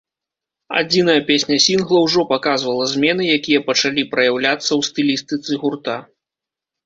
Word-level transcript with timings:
Адзіная 0.79 1.17
песня 1.27 1.57
сінгла 1.65 1.99
ўжо 2.05 2.21
паказвала 2.31 2.87
змены, 2.95 3.23
якія 3.37 3.59
пачалі 3.69 4.01
праяўляцца 4.15 4.67
ў 4.67 4.81
стылістыцы 4.89 5.51
гурта. 5.65 5.97